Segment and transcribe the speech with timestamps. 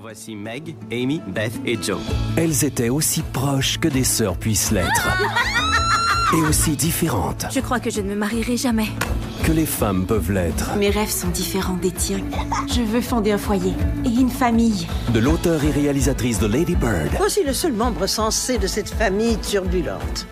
[0.00, 2.00] Voici Meg, Amy, Beth et Joe.
[2.36, 5.08] Elles étaient aussi proches que des sœurs puissent l'être.
[6.32, 8.86] Et aussi différentes Je crois que je ne me marierai jamais.
[9.44, 10.76] que les femmes peuvent l'être.
[10.76, 12.20] Mes rêves sont différents des tiens.
[12.68, 13.72] Je veux fonder un foyer
[14.04, 14.86] et une famille.
[15.12, 19.38] De l'auteur et réalisatrice de Lady Bird Voici le seul membre sensé de cette famille
[19.38, 20.26] turbulente.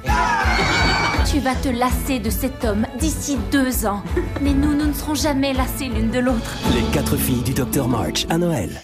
[1.31, 4.03] Tu vas te lasser de cet homme d'ici deux ans.
[4.41, 6.57] Mais nous, nous ne serons jamais lassés l'une de l'autre.
[6.75, 8.81] Les quatre filles du Dr March à Noël.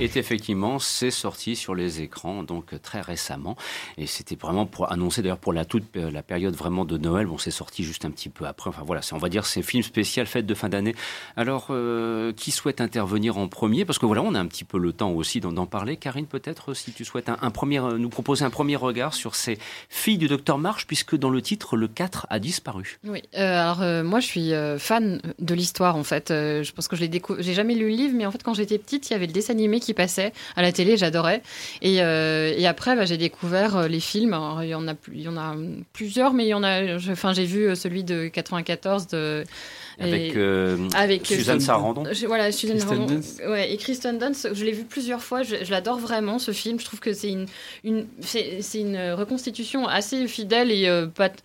[0.00, 3.56] Et effectivement, c'est sorti sur les écrans donc très récemment.
[3.96, 7.26] Et c'était vraiment pour annoncer d'ailleurs pour la toute la période vraiment de Noël.
[7.26, 8.70] Bon, c'est sorti juste un petit peu après.
[8.70, 10.96] Enfin voilà, on va dire c'est film spécial fête de fin d'année.
[11.36, 13.84] Alors, euh, qui souhaite intervenir en premier?
[13.84, 15.96] Parce que voilà, on a un petit peu le temps aussi d'en parler.
[15.96, 19.58] Karine, peut-être si tu souhaites un, premier, euh, nous proposer un premier regard sur ces
[19.88, 22.98] filles du docteur March, puisque dans le titre, le 4 a disparu.
[23.04, 26.32] Oui, euh, alors euh, moi je suis euh, fan de l'histoire en fait.
[26.32, 28.42] Euh, je pense que je l'ai décou- j'ai jamais lu le livre, mais en fait
[28.42, 31.42] quand j'étais petite, il y avait le dessin animé qui passait à la télé, j'adorais.
[31.82, 34.36] Et, euh, après, bah, j'ai découvert euh, les films.
[34.62, 35.54] Il y en a, il y en a
[35.92, 36.96] plusieurs, mais il y en a.
[37.10, 39.44] Enfin, j'ai vu euh, celui de 94 de
[39.98, 42.04] Avec, euh, avec Suzanne Sarandon.
[42.12, 43.52] Je- Voilà, Suzanne Kristen Sarandon.
[43.52, 45.42] Ouais, et Kristen Dunst, je l'ai vu plusieurs fois.
[45.42, 46.80] Je, je l'adore vraiment ce film.
[46.80, 47.46] Je trouve que c'est une,
[47.84, 51.36] une c'est c'est une reconstitution assez fidèle et euh, pas t-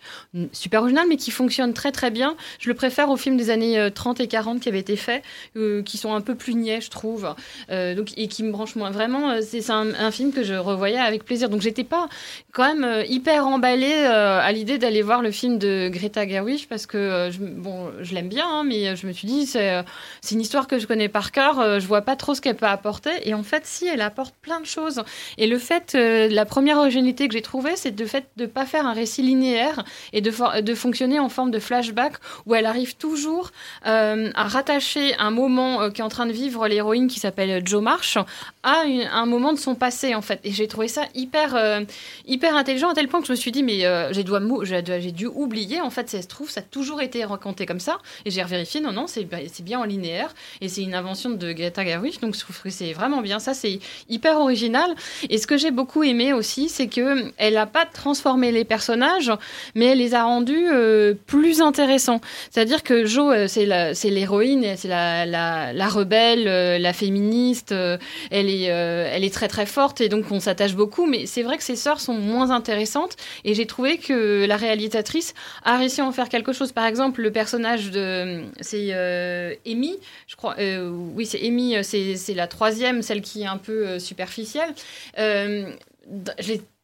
[0.52, 2.36] super originale, mais qui fonctionne très très bien.
[2.58, 5.22] Je le préfère aux films des années euh, 30 et 40 qui avaient été faits,
[5.56, 7.34] euh, qui sont un peu plus niais, je trouve,
[7.70, 8.90] euh, donc et qui me branchent moins.
[8.90, 11.48] Vraiment, euh, c'est c'est un, un film que je revoyais avec plaisir.
[11.48, 12.08] Donc j'étais pas
[12.52, 16.66] quand même euh, hyper emballée euh, à l'idée d'aller voir le film de Greta Gerwig
[16.68, 19.70] parce que euh, je, bon, je l'aime bien, hein, mais je me suis dit c'est
[19.72, 19.82] euh,
[20.20, 21.58] c'est une histoire que je connais par cœur.
[21.58, 23.10] euh, je vois pas trop ce qu'elle peut apporter.
[23.24, 25.02] Et en fait, si elle apporte plein de choses.
[25.38, 28.66] Et le fait, euh, la première originalité que j'ai trouvée, c'est de fait de pas
[28.66, 32.14] faire un récit linéaire et de, fonctionner en forme de flashback
[32.46, 33.50] où elle arrive toujours
[33.86, 37.82] euh, à rattacher un moment euh, qu'est en train de vivre l'héroïne qui s'appelle Joe
[37.82, 38.18] Marsh
[38.62, 38.82] à
[39.12, 40.40] un moment de son passé en fait.
[40.44, 41.80] Et j'ai trouvé ça hyper euh,
[42.26, 45.80] hyper intelligent à tel point que je me suis dit mais euh, j'ai, dû oublier
[45.80, 47.98] en fait ça se trouve ça a toujours été raconté comme ça
[48.30, 49.26] j'ai revérifié non non c'est,
[49.62, 52.92] bien en linéaire et c'est une invention de Greta Gerwig donc je trouve que c'est
[52.92, 54.94] vraiment bien ça c'est hyper original
[55.28, 59.32] et ce que j'ai beaucoup aimé aussi c'est que elle a pas transformé les personnages
[59.74, 62.20] mais elle les a rendus euh, plus intéressants
[62.50, 63.66] c'est-à-dire que Jo euh, c'est,
[64.10, 70.08] l'héroïne c'est la, rebelle euh, la féministe elle est, elle est très très forte et
[70.08, 71.06] donc on s'attache beaucoup.
[71.06, 75.34] Mais c'est vrai que ses sœurs sont moins intéressantes et j'ai trouvé que la réalisatrice
[75.64, 76.72] a réussi à en faire quelque chose.
[76.72, 78.19] Par exemple, le personnage de
[78.60, 80.56] c'est euh, Amy, je crois.
[80.58, 81.76] euh, oui, c'est Amy.
[81.76, 84.74] euh, C'est la troisième, celle qui est un peu euh, superficielle.
[85.18, 85.70] Euh,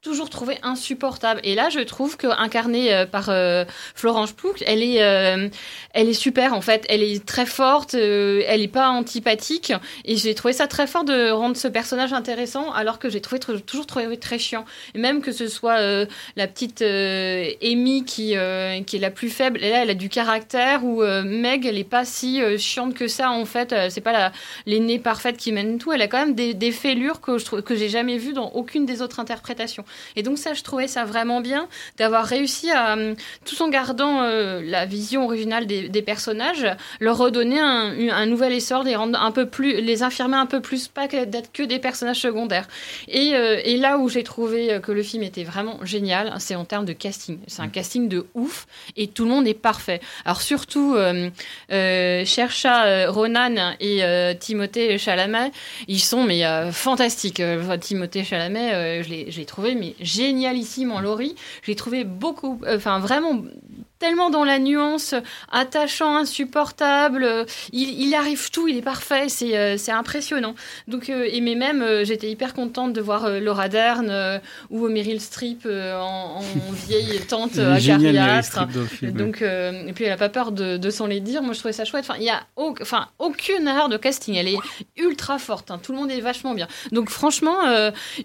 [0.06, 3.64] toujours trouvé insupportable et là je trouve que incarnée euh, par euh,
[3.96, 5.48] Florence Pugh elle est euh,
[5.94, 9.72] elle est super en fait elle est très forte euh, elle est pas antipathique
[10.04, 13.40] et j'ai trouvé ça très fort de rendre ce personnage intéressant, alors que j'ai trouvé
[13.40, 14.64] tr- toujours trouvé très chiant.
[14.94, 16.06] Et même que ce soit euh,
[16.36, 18.34] la petite euh, Amy qui,
[18.86, 22.04] qui est la plus faible, là elle a du caractère, ou Meg elle est pas
[22.04, 23.74] si chiante que ça en fait.
[23.90, 24.32] C'est pas la-
[24.66, 25.92] l'aînée parfaite qui mène tout.
[25.92, 28.86] Elle a quand même des, des fêlures que je que j'ai jamais vues dans aucune
[28.86, 29.84] des autres interprétations.
[30.16, 31.68] Et donc ça je trouvais ça vraiment bien
[31.98, 33.14] d'avoir réussi à, hum,
[33.44, 36.66] tout en gardant euh, la vision originale des, des personnages,
[37.00, 40.88] leur redonner un, nouvel essor, les rendre un peu plus, les infirmer un peu plus,
[40.88, 42.66] pas que- d'être que des personnages secondaires.
[43.08, 46.54] Et, euh, et là où j'ai trouvé euh, que le film était vraiment génial, c'est
[46.54, 47.38] en termes de casting.
[47.46, 50.00] C'est un casting de ouf et tout le monde est parfait.
[50.24, 51.30] Alors surtout euh,
[51.72, 55.50] euh, Chercha euh, Ronan et euh, Timothée Chalamet,
[55.88, 57.40] ils sont mais euh, fantastiques.
[57.40, 61.34] Euh, Timothée Chalamet, euh, je l'ai trouvé mais génialissime en Laurie.
[61.62, 63.42] Je l'ai trouvé beaucoup, euh, enfin vraiment
[63.98, 65.14] tellement dans la nuance,
[65.52, 67.24] attachant, insupportable.
[67.24, 70.54] euh, Il, il arrive tout, il est parfait, c'est euh, impressionnant.
[70.88, 74.40] Donc, euh, et mais même, euh, j'étais hyper contente de voir Laura Dern
[74.70, 76.40] ou Meryl Streep en, en
[76.88, 77.84] vieille tante Meryl
[78.16, 78.58] acariâtre.
[79.12, 81.42] Donc, et puis elle a pas peur de, de s'en les dire.
[81.42, 82.04] Moi, je trouvais ça chouette.
[82.08, 84.34] Enfin, il y a au- enfin, aucune erreur de casting.
[84.36, 84.58] Elle est
[84.96, 85.70] ultra forte.
[85.70, 85.80] hein.
[85.82, 86.68] Tout le monde est vachement bien.
[86.92, 87.56] Donc, franchement,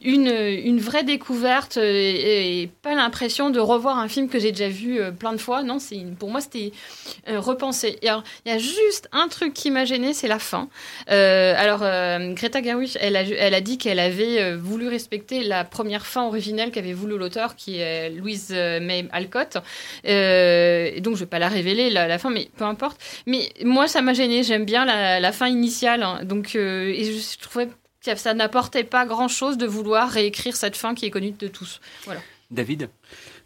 [0.03, 4.69] une, une vraie découverte et, et pas l'impression de revoir un film que j'ai déjà
[4.69, 5.60] vu plein de fois.
[5.63, 6.71] Non, c'est pour moi, c'était
[7.29, 7.97] euh, repensé.
[8.01, 8.07] Il
[8.45, 10.69] y a juste un truc qui m'a gêné, c'est la fin.
[11.09, 16.05] Euh, alors, euh, Greta Gerwig, elle a, dit qu'elle avait euh, voulu respecter la première
[16.05, 19.53] fin originelle qu'avait voulu l'auteur, qui est Louise May Alcott.
[19.53, 19.63] Donc,
[20.03, 22.99] je vais pas la révéler, la, fin, mais peu importe.
[23.25, 24.43] Mais moi, ça m'a gêné.
[24.43, 26.03] J'aime bien la, fin initiale.
[26.03, 26.23] hein.
[26.23, 27.67] Donc, et je, je trouvais
[28.03, 31.79] que ça n'apportait pas grand-chose de vouloir réécrire cette fin qui est connue de tous.
[32.05, 32.21] Voilà.
[32.49, 32.89] David?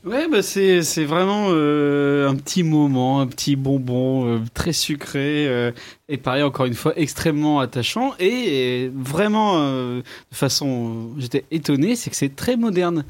[0.06, 5.48] Ouais, bah c'est c'est vraiment euh, un petit moment, un petit bonbon euh, très sucré
[5.48, 5.72] euh,
[6.10, 11.96] et pareil encore une fois extrêmement attachant et, et vraiment euh, de façon j'étais étonné,
[11.96, 13.04] c'est que c'est très moderne.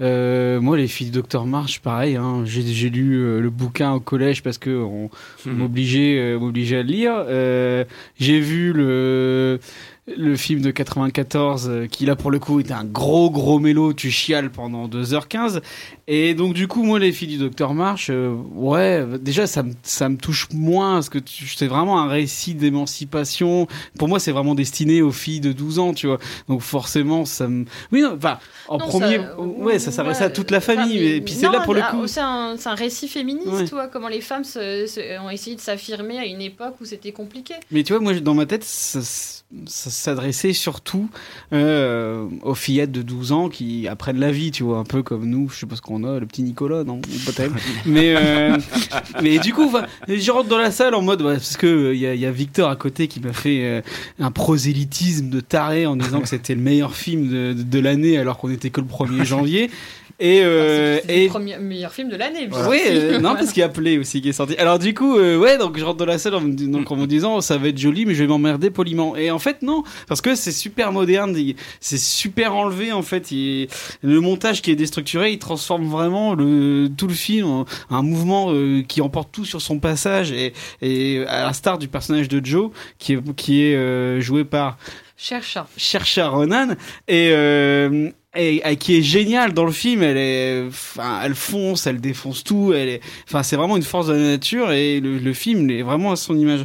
[0.00, 2.16] Euh, moi, les filles du Docteur March, pareil.
[2.16, 5.08] Hein, j'ai lu euh, le bouquin au collège parce que on
[5.46, 7.12] on m'obligeait euh, m'obligeait à le lire.
[7.16, 7.84] Euh,
[8.18, 9.60] j'ai vu le
[10.18, 13.94] le film de 94 euh, qui là pour le coup était un gros gros mélo.
[13.94, 15.62] Tu chiales pendant 2h15
[16.08, 19.72] et donc du coup moi les filles du docteur March euh, ouais déjà ça me
[19.82, 21.18] ça me touche moins parce que
[21.56, 23.66] c'est vraiment un récit d'émancipation.
[23.98, 26.18] Pour moi c'est vraiment destiné aux filles de 12 ans tu vois.
[26.48, 28.36] Donc forcément ça me oui enfin
[28.68, 31.34] en Non, premier ça- ouais ça s'adressait ouais, à toute la famille enfin, et puis
[31.34, 33.64] c'est là pour le ah, coup C'est un, récit féministe, Ouais.
[33.64, 36.84] tu vois, comment les femmes se- se- ont essayé de s'affirmer à une époque où
[36.84, 37.54] c'était compliqué.
[37.70, 41.08] Mais tu vois, moi, dans ma tête, ça, ça s'adressait surtout
[41.52, 45.26] euh, aux fillettes de 12 ans qui apprennent la vie, tu vois, un peu comme
[45.26, 47.52] nous, je sais pas ce qu'on a, le petit Nicolas, non Peut-être.
[47.86, 48.56] mais, euh,
[49.22, 49.70] mais du coup,
[50.08, 52.26] je rentre dans la salle en mode, ouais, parce que il y, a- il y
[52.26, 53.80] a Victor à côté qui m'a fait euh,
[54.18, 58.18] un prosélytisme de taré en disant que c'était le meilleur film de, de, de l'année
[58.18, 59.70] alors qu'on était que le 1er janvier.
[60.20, 62.46] Et, euh, C'est et le premier, meilleur film de l'année.
[62.46, 63.34] bien oui, euh, non, Voilà.
[63.40, 64.54] parce qu'il y a Play aussi qui est sorti.
[64.58, 67.06] Alors du coup, euh, ouais, donc je rentre dans la salle en donc, en me
[67.06, 69.16] disant ça va être joli, mais je vais m'emmerder poliment.
[69.16, 71.36] Et en fait non, parce que c'est super moderne,
[71.80, 73.32] c'est super enlevé en fait.
[73.32, 73.66] il-
[74.02, 78.52] le montage qui est déstructuré, il transforme vraiment le tout le film en un mouvement
[78.52, 80.30] euh, qui emporte tout sur son passage.
[80.30, 84.44] Et, et à la star du personnage de Joe, qui est qui est euh, joué
[84.44, 84.78] par
[85.16, 85.66] Cher chat.
[85.76, 86.70] Chercha Ronan
[87.08, 90.02] et, euh, et, qui est géniale dans le film.
[90.02, 92.72] Elle est, enfin, elle fonce, elle défonce tout.
[92.74, 95.82] Elle est, enfin, c'est vraiment une force de la nature et le, le film est
[95.82, 96.64] vraiment à son image.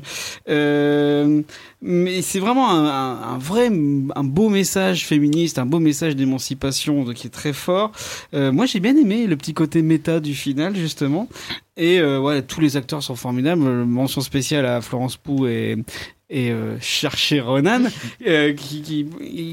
[0.49, 1.41] Euh,
[1.81, 7.03] mais c'est vraiment un, un, un vrai, un beau message féministe, un beau message d'émancipation
[7.03, 7.91] donc, qui est très fort.
[8.33, 11.27] Euh, moi, j'ai bien aimé le petit côté méta du final justement.
[11.77, 13.61] Et euh, ouais, tous les acteurs sont formidables.
[13.61, 15.77] Mention spéciale à Florence Pugh et
[16.31, 17.81] et euh, chercher Ronan
[18.27, 19.07] euh, qui, qui,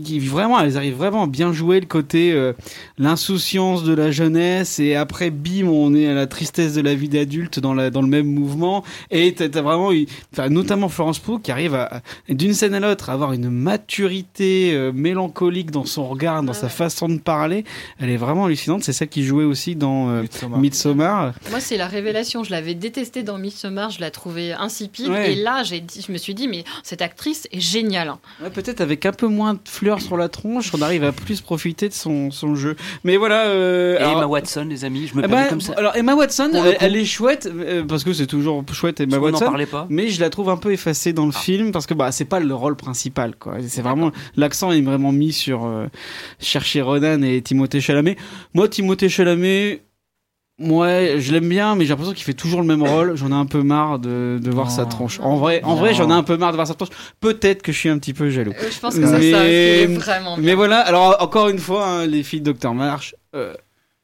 [0.04, 2.52] qui vraiment elles arrivent vraiment à bien jouer le côté euh,
[2.98, 7.08] l'insouciance de la jeunesse et après bim on est à la tristesse de la vie
[7.08, 11.18] d'adulte dans la dans le même mouvement et t'as t'as vraiment eu enfin notamment Florence
[11.18, 16.08] Pugh qui arrive à- d'une scène à l'autre avoir une maturité euh, mélancolique dans son
[16.08, 17.64] regard dans Ah sa façon de parler
[17.98, 20.60] elle est vraiment hallucinante c'est celle qui jouait aussi dans euh, Midsommar.
[20.60, 22.44] Midsommar Moi, c'est la révélation.
[22.44, 25.08] Je l'avais détestée dans Midsommar, je la trouvais insipide.
[25.08, 25.32] Ouais.
[25.32, 28.08] Et là, dit, je me suis dit, mais cette actrice est géniale.
[28.08, 28.18] hein.
[28.42, 31.40] Ouais, peut-être avec un peu moins de fleurs sur la tronche, on arrive à plus
[31.40, 32.76] profiter de son, son jeu.
[33.04, 33.46] Mais voilà.
[33.46, 35.74] Euh, Et alors- Emma Watson, les amis, je me Eh permets ben, comme ça.
[35.76, 39.26] Alors Emma Watson, elle, est chouette euh, parce que c'est toujours chouette Emma Parce qu'on
[39.28, 39.44] n'en Watson.
[39.46, 39.86] parlait pas.
[39.90, 41.38] Mais je la trouve un peu effacée dans le Ah.
[41.40, 43.56] film parce que bah c'est pas le rôle principal quoi.
[43.66, 45.86] C'est vraiment l'accent est vraiment mis sur euh,
[46.40, 48.16] chercher Ronan et Timothée Chalamet.
[48.54, 49.82] Moi Timothée Chalamet
[50.58, 53.14] Ouais, je l'aime bien, mais j'ai l'impression qu'il fait toujours le même rôle.
[53.14, 54.72] J'en ai un peu marre de, de voir Non.
[54.72, 55.20] sa tronche.
[55.20, 56.88] En vrai, en vrai, j'en ai un peu marre de voir sa tronche.
[57.20, 58.52] Peut-être que je suis un petit peu jaloux.
[58.52, 59.44] Euh, je pense que c'est ça.
[59.46, 60.44] est vraiment bien.
[60.46, 63.52] Mais voilà, alors encore une fois, hein, les filles de Dr March, euh,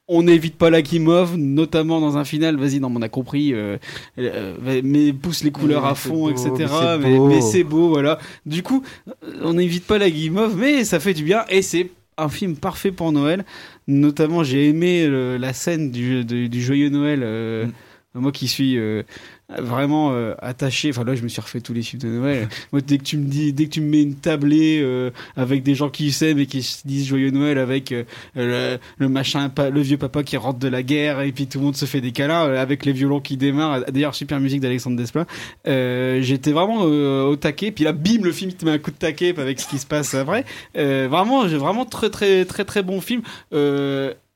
[0.09, 2.57] on n'évite pas la Kimov, notamment dans un final.
[2.57, 3.55] Vas-y, non, mais on a compris.
[3.55, 3.79] Euh,
[4.19, 6.51] euh, mais pousse les couleurs Oui, à fond, beau, etc.
[6.59, 7.29] mais c'est Mais, beau.
[7.29, 8.19] mais c'est beau, voilà.
[8.45, 9.13] Du coup, euh,
[9.43, 12.93] on n'évite pas la Kimov, mais ça fait du bien et c'est un film parfait
[12.93, 13.45] pour Noël.
[13.89, 17.21] Notamment, j'ai aimé euh, la scène du, joyeux Noël.
[17.23, 17.67] euh,
[18.15, 19.03] Moi qui suis euh,
[19.49, 22.49] vraiment euh, attaché, enfin là je me suis refait tous les films de Noël.
[22.73, 25.63] Moi dès que tu me dis, dès que tu me mets une tablée euh, avec
[25.63, 28.05] des gens qui s'aiment et qui se disent joyeux Noël avec euh,
[28.35, 31.65] le, le machin, le vieux papa qui rentre de la guerre et puis tout le
[31.65, 33.85] monde se fait des câlins euh, avec les violons qui démarrent.
[33.91, 35.27] D'ailleurs super musique d'Alexandre Desplat.
[35.67, 37.71] Euh, J'étais vraiment euh, au taquet.
[37.71, 39.79] Puis là bim le film il te met un coup de taquet avec ce qui
[39.79, 40.45] se passe après.
[40.77, 43.23] Euh, vraiment j'ai vraiment très très très très bon film.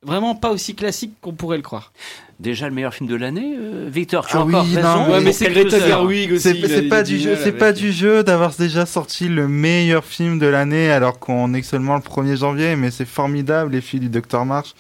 [0.07, 1.93] Vraiment pas aussi classique qu'on pourrait le croire.
[2.39, 5.07] Déjà le meilleur film de l'année, euh, Victor, tu as Ah encore oui, raison.
[5.07, 5.81] non, Ouais, mais c'est Greta.
[5.81, 6.63] Gerwig aussi.
[6.69, 10.47] C'est pas du jeu, c'est pas du jeu d'avoir déjà sorti le meilleur film de
[10.47, 14.45] l'année alors qu'on est seulement le 1er janvier, mais c'est formidable les filles du Dr
[14.45, 14.75] March.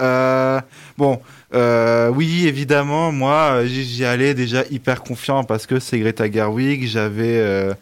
[0.00, 0.60] Euh,
[0.98, 1.20] bon,
[1.54, 7.38] euh, oui évidemment, moi j'y allais déjà hyper confiant parce que c'est Greta Gerwig, j'avais
[7.40, 7.72] euh,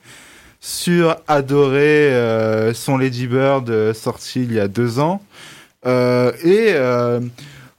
[0.60, 5.55] sur adoré euh, son Lady Bird sorti il y a deux ans Euh,
[5.86, 7.20] et euh,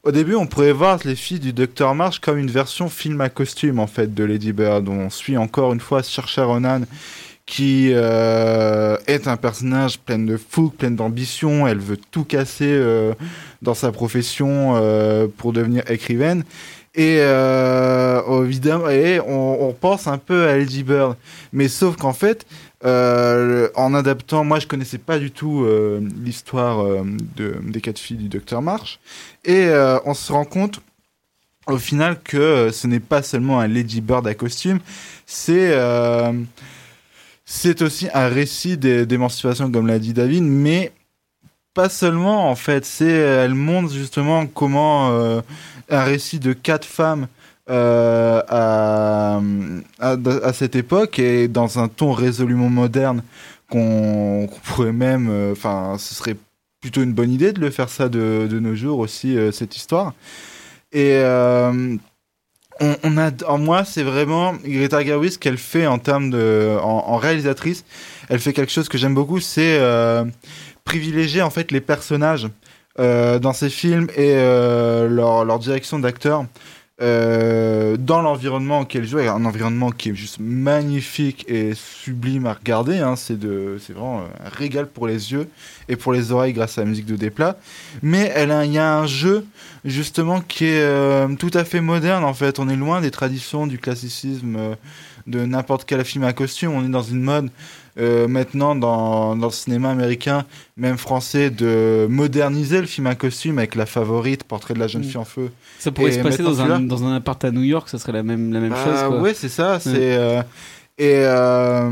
[0.03, 3.27] au début, on pourrait voir les filles du Dr March comme une version film à
[3.27, 4.87] costume en fait de Lady Bird.
[4.87, 6.83] On suit encore une fois Saoirse Ronan
[7.45, 11.67] qui euh, est un personnage plein de fougue, plein d'ambition.
[11.67, 13.13] Elle veut tout casser euh,
[13.61, 16.43] dans sa profession euh, pour devenir écrivaine.
[16.95, 18.85] Et euh, évidemment,
[19.27, 21.15] on, on pense un peu à Lady Bird,
[21.53, 22.45] mais sauf qu'en fait,
[22.85, 27.03] euh, en adaptant, moi je connaissais pas du tout euh, l'histoire euh,
[27.35, 28.99] de, des quatre filles du docteur March,
[29.45, 29.69] et
[30.05, 30.79] on se rend compte
[31.67, 34.79] au final que ce n'est pas seulement un Lady Bird à costume,
[35.25, 35.75] c'est
[37.45, 40.91] c'est aussi un récit d'é- d'émancipation comme l'a dit David, mais
[41.73, 45.09] pas seulement en fait, elle montre justement comment
[45.89, 47.27] un récit de quatre femmes
[47.69, 49.41] euh, à,
[50.53, 53.23] cette époque et dans un ton résolument moderne
[53.69, 56.37] qu'on pourrait même, euh, enfin, ce serait
[56.79, 60.13] plutôt une bonne idée de le faire ça de, nos jours aussi euh, cette histoire.
[60.93, 61.21] Et
[62.79, 67.83] on, a, en moi, c'est vraiment Greta Gerwig qu'elle fait en termes de, en, réalisatrice.
[68.29, 69.81] Elle fait quelque chose que j'aime beaucoup, c'est
[70.85, 72.47] privilégier en fait les personnages
[72.97, 76.45] dans ses films et leur, leur direction d'acteur
[76.99, 82.53] euh, dans l'environnement auquel elle joue, un environnement qui est juste magnifique et sublime à
[82.53, 82.97] regarder.
[82.97, 85.47] Hein, c'est de, c'est vraiment un régal pour les yeux
[85.89, 87.57] et pour les oreilles grâce à la musique de Desplat.
[88.01, 89.45] Mais elle a, il y a un jeu
[89.85, 92.57] justement qui est euh, tout à fait moderne en fait.
[92.57, 94.75] On est loin des traditions du classicisme euh,
[95.27, 96.71] de n'importe quel film à costume.
[96.71, 97.51] On est dans une mode
[97.99, 103.57] euh, maintenant dans, dans le cinéma américain, même français, de moderniser le film à costume
[103.57, 105.05] avec la favorite, portrait de la jeune Mm.
[105.05, 105.49] fille en feu.
[105.79, 108.11] Ça pourrait Et se passer dans un, dans un appart à New York, ça serait
[108.13, 109.03] la même, la même Bah, chose.
[109.09, 109.21] Quoi.
[109.21, 109.79] Ouais, c'est ça.
[109.79, 110.41] C'est euh,
[110.99, 111.91] et euh,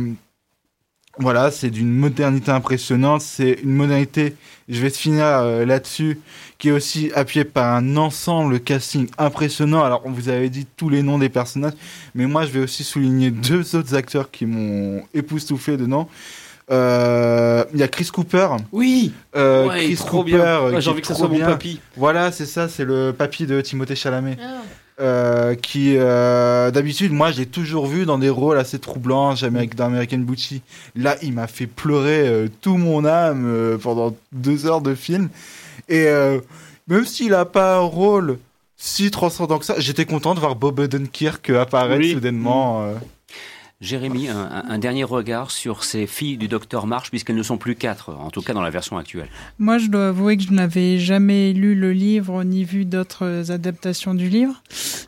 [1.18, 3.22] voilà, c'est d'une modernité impressionnante.
[3.22, 4.36] C'est une modernité.
[4.68, 5.26] Je vais finir
[5.66, 6.20] là-dessus,
[6.58, 9.84] qui est aussi appuyée par un ensemble casting impressionnant.
[9.84, 11.74] Alors, on vous avait dit tous les noms des personnages,
[12.14, 16.08] mais moi, je vais aussi souligner deux autres acteurs qui m'ont époustouflé dedans.
[16.72, 18.48] Euh, Il y a Chris Cooper.
[18.72, 19.14] Oui.
[19.36, 20.36] Euh, Ouais, Chris trop Cooper.
[20.36, 21.80] euh, Ouais, J'ai envie que ça soit mon papy.
[21.96, 24.38] Voilà, c'est ça, c'est le papy de Timothée Chalamet.
[24.42, 24.62] Ah.
[25.02, 30.20] Euh, qui euh, d'habitude moi j'ai toujours vu dans des rôles assez troublants dans American
[30.20, 30.62] Beauty
[30.96, 35.28] là il m'a fait pleurer euh, tout mon âme euh, pendant deux heures de film
[35.90, 36.40] et euh,
[36.88, 38.38] même s'il a pas un rôle
[38.78, 42.14] si transcendant que ça j'étais content de voir Bob Odenkirk apparaître Oui.
[42.14, 42.94] soudainement euh.
[43.82, 48.10] Jérémy, un, dernier regard sur ces filles du docteur March, puisqu'elles ne sont plus quatre,
[48.16, 49.28] en tout cas dans la version actuelle.
[49.60, 54.14] Moi, je dois avouer que je n'avais jamais lu le livre ni vu d'autres adaptations
[54.14, 54.64] du livre.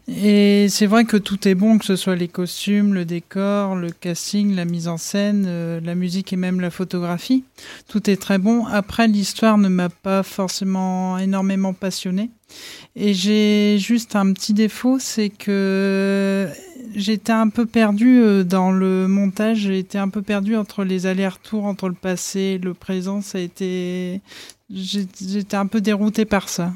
[0.10, 3.90] Et c'est vrai que tout est bon, que ce soit les costumes, le décor, le
[3.90, 7.46] casting, la mise en scène, euh, la musique et même la photographie.
[7.88, 8.66] Tout est très bon.
[8.66, 12.32] Après, l'histoire ne m'a pas forcément énormément passionné.
[12.96, 16.48] Et j'ai juste un petit défaut, c'est que
[16.96, 19.68] j'étais un peu perdu euh, dans le montage.
[19.70, 23.22] Été un peu perdu entre les allers-retours entre le passé et le présent.
[23.22, 24.22] Ça a été,
[24.70, 26.74] j'étais un peu dérouté par ça.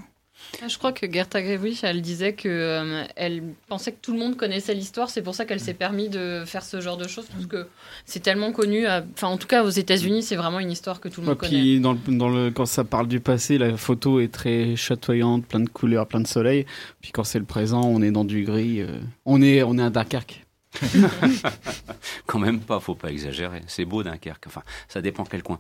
[0.62, 4.20] Ah, Je crois que Gerta Grevich, elle disait que euh, elle pensait que tout le
[4.20, 7.26] monde connaissait l'histoire, c'est pour ça qu'elle s'est permis de faire ce genre de choses,
[7.32, 7.68] parce que
[8.06, 8.86] c'est tellement connu.
[8.88, 11.40] Enfin, en tout cas, aux États-Unis, c'est vraiment une histoire que tout le Ouais, monde
[11.40, 11.52] connaît.
[11.52, 15.46] puis dans le, dans le, quand ça parle du passé, la photo est très chatoyante,
[15.46, 16.66] plein de couleurs, plein de soleil.
[17.02, 18.82] Puis quand c'est le présent, on est dans du gris.
[18.82, 20.46] euh, on est, on est à Dunkerque.
[22.26, 23.62] Quand même pas, faut pas exagérer.
[23.68, 24.46] C'est beau Dunkerque.
[24.48, 25.60] Enfin, ça dépend quel coin.